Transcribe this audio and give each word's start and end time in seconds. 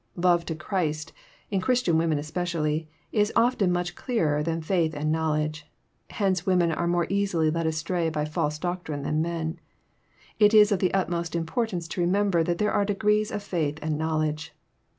LoTe 0.17 0.45
to 0.45 0.55
Christ, 0.55 1.13
in 1.51 1.61
Christian 1.61 1.95
women 1.95 2.17
especially, 2.17 2.87
is 3.11 3.31
often 3.35 3.71
mnch 3.71 3.93
clearer 3.93 4.41
than 4.41 4.59
faith 4.59 4.95
and 4.95 5.11
knowledge. 5.11 5.67
Hence 6.09 6.43
women 6.43 6.71
are 6.71 6.87
more 6.87 7.05
easily 7.07 7.51
led 7.51 7.67
astray 7.67 8.09
by 8.09 8.25
false 8.25 8.57
doctrine 8.57 9.03
than 9.03 9.21
men. 9.21 9.59
It 10.39 10.55
is 10.55 10.71
of 10.71 10.79
the 10.79 10.91
utmost 10.91 11.35
importance 11.35 11.87
to 11.89 12.01
remember 12.01 12.43
that 12.43 12.57
there 12.57 12.71
are 12.73 12.83
degrees 12.83 13.29
of 13.29 13.43
faith 13.43 13.77
and 13.83 13.95
knowledge. 13.95 14.55